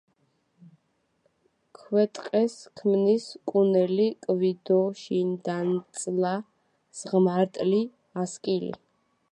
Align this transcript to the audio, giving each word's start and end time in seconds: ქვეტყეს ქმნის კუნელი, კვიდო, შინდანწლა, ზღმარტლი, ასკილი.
ქვეტყეს 1.81 2.55
ქმნის 2.81 3.27
კუნელი, 3.51 4.07
კვიდო, 4.25 4.79
შინდანწლა, 5.03 6.35
ზღმარტლი, 7.03 7.85
ასკილი. 8.25 8.75